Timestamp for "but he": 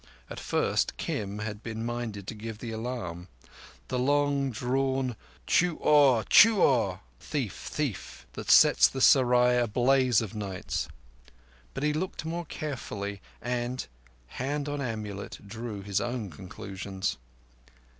11.75-11.93